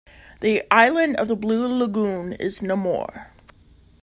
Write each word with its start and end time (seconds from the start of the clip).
The 0.39 0.63
island 0.73 1.17
of 1.17 1.27
the 1.27 1.35
Blue 1.35 1.67
Lagoon 1.67 2.33
is 2.33 2.63
no 2.63 2.75
more. 2.75 3.27